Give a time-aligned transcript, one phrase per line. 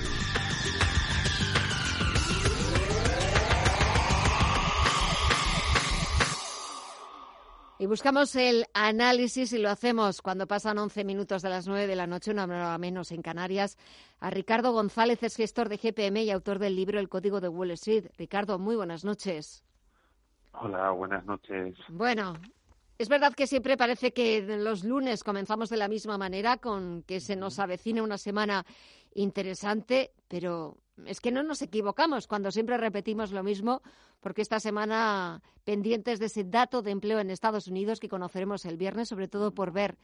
[0.00, 0.34] Global.
[7.76, 11.96] Y buscamos el análisis y lo hacemos cuando pasan 11 minutos de las 9 de
[11.96, 13.76] la noche, una hora menos en Canarias.
[14.20, 17.72] A Ricardo González es gestor de GPM y autor del libro El Código de Wall
[17.72, 18.06] Street.
[18.16, 19.64] Ricardo, muy buenas noches.
[20.52, 21.76] Hola, buenas noches.
[21.88, 22.34] Bueno,
[22.96, 27.18] es verdad que siempre parece que los lunes comenzamos de la misma manera, con que
[27.18, 28.64] se nos avecina una semana
[29.14, 30.76] interesante, pero
[31.06, 33.82] es que no nos equivocamos cuando siempre repetimos lo mismo,
[34.20, 38.76] porque esta semana pendientes de ese dato de empleo en Estados Unidos que conoceremos el
[38.76, 39.96] viernes, sobre todo por ver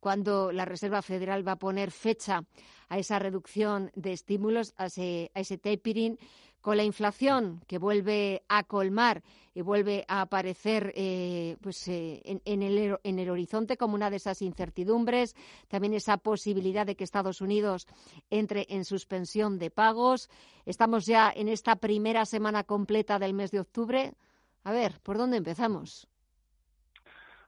[0.00, 2.44] cuándo la Reserva Federal va a poner fecha
[2.88, 6.18] a esa reducción de estímulos, a ese, a ese tapering,
[6.64, 9.22] con la inflación que vuelve a colmar
[9.54, 14.16] y vuelve a aparecer eh, pues, eh, en, el, en, el, horizonte como una de
[14.16, 15.36] esas incertidumbres,
[15.68, 17.86] también esa posibilidad de que Estados Unidos
[18.30, 20.30] entre en suspensión de pagos.
[20.64, 24.14] Estamos ya en esta primera semana completa del mes de octubre.
[24.62, 26.08] A ver, ¿por dónde empezamos?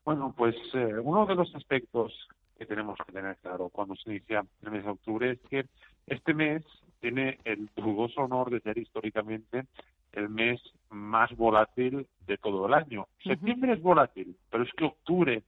[0.05, 2.13] Bueno, pues eh, uno de los aspectos
[2.57, 5.67] que tenemos que tener claro cuando se inicia el mes de octubre es que
[6.07, 6.65] este mes
[7.01, 9.67] tiene el dudoso honor de ser históricamente
[10.13, 13.07] el mes más volátil de todo el año.
[13.23, 15.43] Septiembre es volátil, pero es que octubre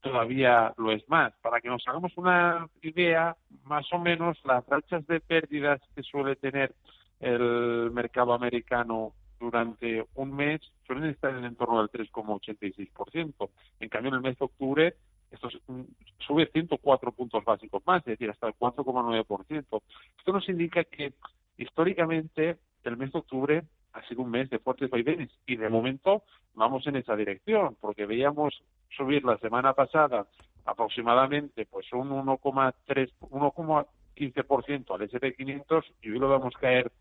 [0.00, 1.32] todavía lo es más.
[1.42, 6.36] Para que nos hagamos una idea, más o menos las rachas de pérdidas que suele
[6.36, 6.72] tener
[7.18, 13.50] el mercado americano durante un mes suelen estar en el entorno del 3,86%.
[13.80, 14.94] En cambio, en el mes de octubre
[15.36, 15.48] esto
[16.18, 19.82] sube 104 puntos básicos más, es decir, hasta el 4,9%.
[20.18, 21.12] Esto nos indica que
[21.56, 26.22] históricamente el mes de octubre ha sido un mes de fuertes vaivenes y de momento
[26.54, 30.26] vamos en esa dirección, porque veíamos subir la semana pasada
[30.64, 36.92] aproximadamente pues un 1,3 1,15% al SP500 y hoy lo vamos a caer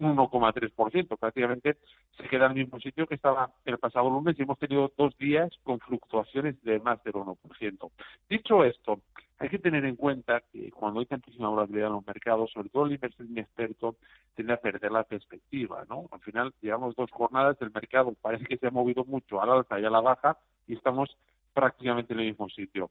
[0.00, 1.18] 1,3%.
[1.18, 1.76] Prácticamente
[2.16, 5.16] se queda en el mismo sitio que estaba el pasado lunes y hemos tenido dos
[5.18, 7.90] días con fluctuaciones de más del 1%.
[8.28, 9.00] Dicho esto,
[9.38, 12.86] hay que tener en cuenta que cuando hay tantísima volatilidad en los mercados, sobre todo
[12.86, 13.96] el inversor inexperto,
[14.34, 16.08] tiende a perder la perspectiva, ¿no?
[16.10, 19.80] Al final, llevamos dos jornadas, el mercado parece que se ha movido mucho al alza
[19.80, 20.36] y a la baja
[20.66, 21.16] y estamos
[21.54, 22.90] prácticamente en el mismo sitio.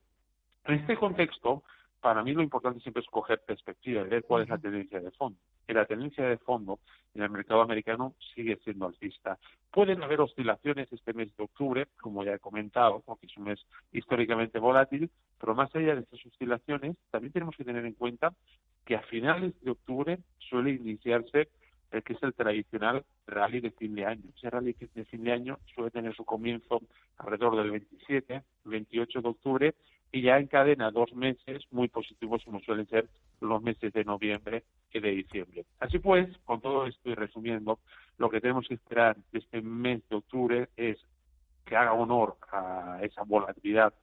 [0.65, 1.63] En este contexto,
[2.01, 5.11] para mí lo importante siempre es coger perspectiva y ver cuál es la tendencia de
[5.11, 5.37] fondo.
[5.67, 6.79] Y la tendencia de fondo
[7.13, 9.37] en el mercado americano sigue siendo alcista.
[9.71, 13.59] Pueden haber oscilaciones este mes de octubre, como ya he comentado, porque es un mes
[13.91, 15.09] históricamente volátil,
[15.39, 18.33] pero más allá de estas oscilaciones, también tenemos que tener en cuenta
[18.85, 21.49] que a finales de octubre suele iniciarse
[21.91, 24.23] el que es el tradicional rally de fin de año.
[24.35, 26.81] Ese rally de fin de año suele tener su comienzo
[27.17, 29.75] alrededor del 27, 28 de octubre
[30.11, 33.07] y ya encadena dos meses muy positivos como suelen ser
[33.41, 35.65] los meses de noviembre y de diciembre.
[35.79, 37.79] Así pues, con todo esto y resumiendo,
[38.17, 40.97] lo que tenemos que esperar de este mes de octubre es
[41.65, 43.93] que haga honor a esa volatilidad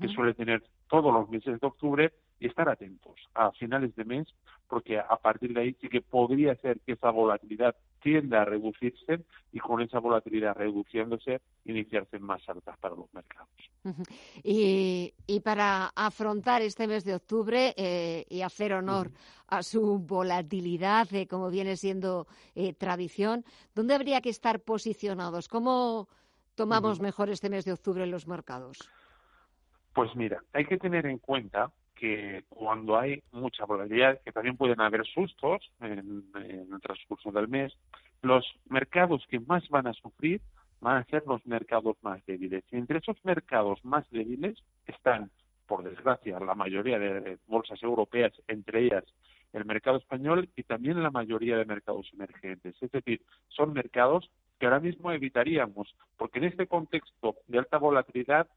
[0.00, 4.28] que suele tener todos los meses de octubre y estar atentos a finales de mes,
[4.68, 9.24] porque a partir de ahí sí que podría ser que esa volatilidad tienda a reducirse
[9.52, 13.48] y con esa volatilidad reduciéndose, iniciarse más altas para los mercados.
[14.42, 19.10] y, y, para afrontar este mes de octubre eh, y hacer honor
[19.48, 23.44] a su volatilidad, eh, como viene siendo eh, tradición,
[23.74, 25.48] ¿dónde habría que estar posicionados?
[25.48, 26.08] ¿Cómo
[26.54, 28.78] tomamos mejor este mes de octubre en los mercados?
[29.94, 34.80] Pues mira, hay que tener en cuenta que cuando hay mucha volatilidad, que también pueden
[34.80, 37.72] haber sustos en, el transcurso del mes,
[38.22, 40.40] los mercados que más van a sufrir
[40.80, 42.62] van a ser los mercados más débiles.
[42.70, 45.30] Y entre esos mercados más débiles están,
[45.66, 49.04] por desgracia, la mayoría de bolsas europeas, entre ellas
[49.52, 52.74] el mercado español y también la mayoría de mercados emergentes.
[52.80, 58.48] Es decir, son mercados que ahora mismo evitaríamos, porque en este contexto de alta volatilidad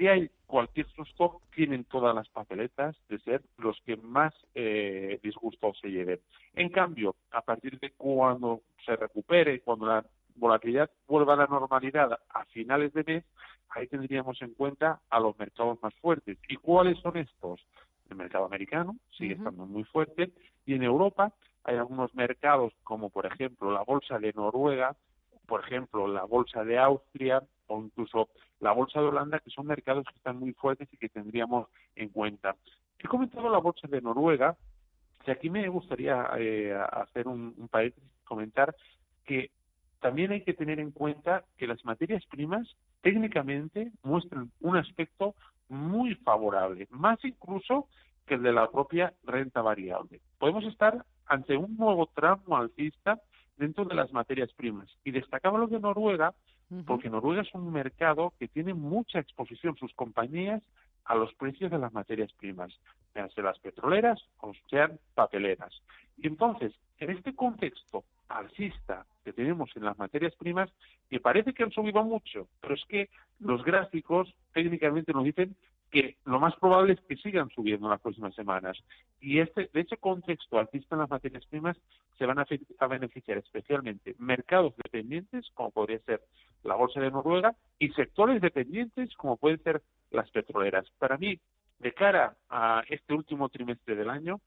[0.00, 5.74] si hay cualquier susto, tienen todas las papeletas de ser los que más eh, disgusto
[5.74, 6.18] se lleven.
[6.54, 10.02] En cambio, a partir de cuando se recupere, cuando la
[10.36, 13.24] volatilidad vuelva a la normalidad a finales de mes,
[13.68, 16.38] ahí tendríamos en cuenta a los mercados más fuertes.
[16.48, 17.60] ¿Y cuáles son estos?
[18.08, 20.30] El mercado americano sigue estando muy fuerte
[20.64, 24.96] y en Europa hay algunos mercados como por ejemplo la bolsa de Noruega,
[25.46, 28.28] por ejemplo la bolsa de Austria, o incluso
[28.60, 32.08] la bolsa de Holanda, que son mercados que están muy fuertes y que tendríamos en
[32.10, 32.56] cuenta.
[32.98, 34.56] He comentado la bolsa de Noruega,
[35.26, 38.74] y aquí me gustaría eh, hacer un, un paréntesis, comentar
[39.24, 39.50] que
[40.00, 42.66] también hay que tener en cuenta que las materias primas
[43.02, 45.34] técnicamente muestran un aspecto
[45.68, 47.86] muy favorable, más incluso
[48.26, 50.20] que el de la propia renta variable.
[50.38, 53.20] Podemos estar ante un nuevo tramo alcista
[53.56, 54.88] dentro de las materias primas.
[55.04, 56.34] Y destacaba lo de Noruega,
[56.86, 60.62] porque Noruega es un mercado que tiene mucha exposición, sus compañías,
[61.04, 62.72] a los precios de las materias primas,
[63.12, 65.72] sean las petroleras o sean papeleras.
[66.18, 70.70] Y entonces, en este contexto alcista que tenemos en las materias primas,
[71.08, 73.08] que parece que han subido mucho, pero es que
[73.40, 75.56] los gráficos técnicamente nos dicen
[75.90, 78.78] que lo más probable es que sigan subiendo en las próximas semanas.
[79.20, 81.76] Y este, de ese contexto alcista en las materias primas
[82.18, 82.46] se van a,
[82.78, 86.22] a, beneficiar especialmente mercados dependientes, como podría ser
[86.62, 90.86] la Bolsa de Noruega, y sectores dependientes, como pueden ser las petroleras.
[90.98, 91.40] Para mí,
[91.78, 94.40] de cara a este último trimestre del año,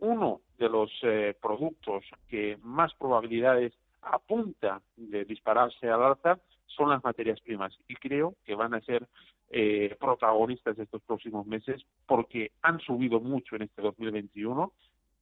[0.00, 3.72] uno de los eh, productos que más probabilidades
[4.02, 6.38] apunta de dispararse al alza
[6.78, 9.06] son las materias primas y creo que van a ser
[9.50, 14.72] eh, protagonistas de estos próximos meses porque han subido mucho en este 2021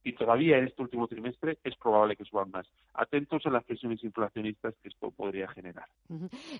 [0.03, 2.65] y todavía en este último trimestre es probable que suban más.
[2.93, 5.87] Atentos a las presiones inflacionistas que esto podría generar.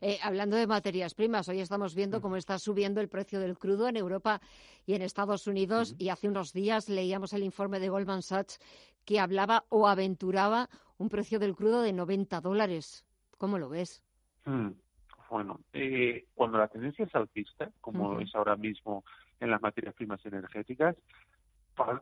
[0.02, 3.88] Eh, hablando de materias primas, hoy estamos viendo cómo está subiendo el precio del crudo
[3.88, 4.42] en Europa
[4.86, 8.60] y en Estados Unidos y hace unos días leíamos el informe de Goldman Sachs
[9.06, 13.06] que hablaba o aventuraba un precio del crudo de 90 dólares.
[13.38, 14.04] ¿Cómo lo ves?
[15.30, 19.04] Bueno, eh, cuando la tendencia es alcista, como es ahora mismo
[19.40, 20.96] en las materias primas energéticas,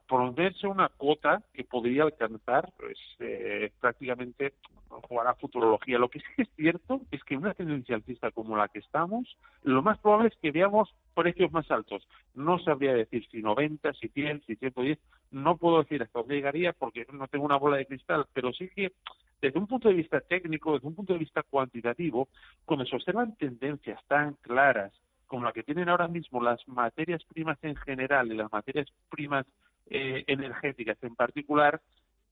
[0.08, 4.54] ponerse una cuota que podría alcanzar pues eh, prácticamente
[4.88, 5.98] jugar a futurología.
[6.00, 9.38] Lo que sí es cierto es que en una tendencia alcista como la que estamos,
[9.64, 12.08] lo más probable es que veamos precios más altos.
[12.34, 14.98] No sabría decir si 90, si 100, si 110,
[15.32, 18.70] no puedo decir hasta dónde llegaría porque no tengo una bola de cristal, pero sí
[18.70, 18.94] que
[19.42, 22.30] desde un punto de vista técnico, desde un punto de vista cuantitativo,
[22.64, 24.94] cuando se observan tendencias tan claras
[25.28, 29.46] como la que tienen ahora mismo las materias primas en general y las materias primas
[29.88, 31.82] eh, energéticas en particular,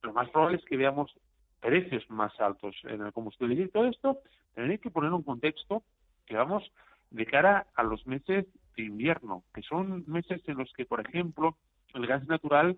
[0.02, 1.14] lo más probable es que veamos
[1.60, 3.56] precios más altos en el combustible.
[3.56, 4.20] Y todo esto
[4.54, 5.84] tenéis que poner un contexto
[6.26, 6.70] que vamos
[7.10, 8.46] de cara a los meses
[8.76, 11.58] de invierno, que son meses en los que, por ejemplo,
[11.94, 12.78] el gas natural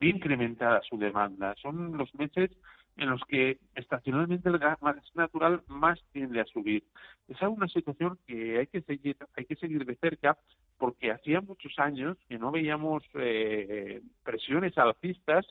[0.00, 1.54] ve incrementada su demanda.
[1.60, 2.50] Son los meses
[2.96, 4.78] en los que estacionalmente el gas
[5.14, 6.84] natural más tiende a subir.
[7.28, 10.36] Es una situación que hay que seguir, hay que seguir de cerca
[10.78, 15.46] porque hacía muchos años que no veíamos eh, presiones alcistas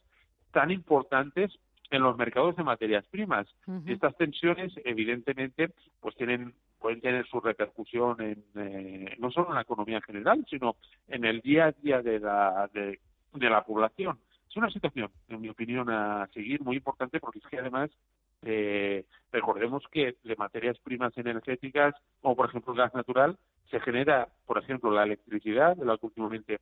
[0.51, 1.51] tan importantes
[1.89, 3.47] en los mercados de materias primas.
[3.85, 9.61] Estas tensiones, evidentemente, pues tienen pueden tener su repercusión en eh, no solo en la
[9.61, 10.75] economía en general, sino
[11.07, 14.19] en el día a día de la de la población.
[14.53, 17.89] Es una situación, en mi opinión, a seguir muy importante porque es que además
[18.43, 23.35] eh, recordemos que de materias primas energéticas, como por ejemplo el gas natural,
[23.71, 26.59] se genera, por ejemplo, la electricidad, de la que últimamente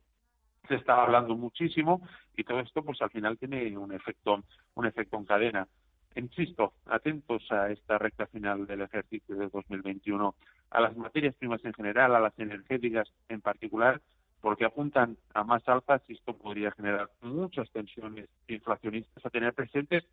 [0.68, 2.00] se está hablando muchísimo,
[2.34, 4.42] y todo esto, pues al final tiene un efecto,
[4.74, 5.68] un efecto en cadena.
[6.16, 10.34] Insisto, atentos a esta recta final del ejercicio de 2021,
[10.70, 14.00] a las materias primas en general, a las energéticas en particular,
[14.42, 20.04] porque apuntan a más alzas y esto podría generar muchas tensiones inflacionistas a tener presentes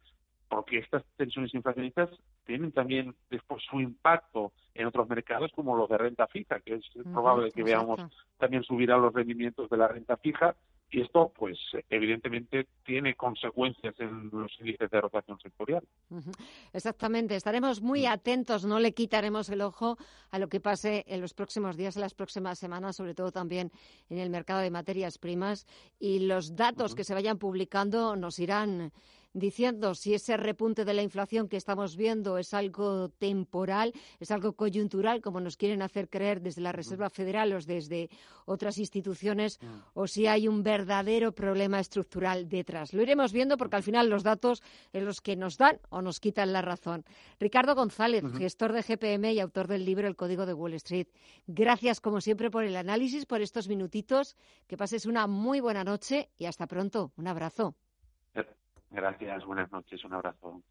[0.47, 2.09] porque estas tensiones inflacionistas
[2.45, 6.85] tienen también después su impacto en otros mercados como los de renta fija, que es
[7.03, 7.99] probable que veamos
[8.37, 10.55] también subir a los rendimientos de la renta fija
[10.91, 11.57] y esto, pues,
[11.89, 15.83] evidentemente tiene consecuencias en los índices de rotación sectorial.
[16.73, 17.35] Exactamente.
[17.35, 18.11] Estaremos muy mm.
[18.11, 19.97] atentos, no le quitaremos el ojo
[20.31, 23.71] a lo que pase en los próximos días, en las próximas semanas, sobre todo también
[24.09, 25.67] en el mercado de materias primas.
[25.99, 28.91] Y los datos que se vayan publicando nos irán
[29.33, 34.53] diciendo si ese repunte de la inflación que estamos viendo es algo temporal, es algo
[34.53, 38.09] coyuntural, como nos quieren hacer creer desde la Reserva Federal o desde
[38.45, 39.59] otras instituciones,
[39.93, 42.93] o si hay un verdadero problema estructural detrás.
[42.93, 46.19] Lo iremos viendo porque al final los datos en los que nos dan o nos
[46.19, 47.05] quitan la razón.
[47.39, 51.07] Ricardo González, gestor de GPM y autor del libro El Código de Wall Street.
[51.47, 54.35] Gracias, como siempre, por el análisis, por estos minutitos.
[54.67, 57.11] Que pases una muy buena noche y hasta pronto.
[57.17, 57.75] Un abrazo.
[58.91, 60.61] Gracias, buenas noches, un abrazo.